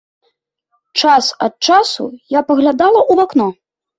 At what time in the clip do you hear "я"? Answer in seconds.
2.37-2.41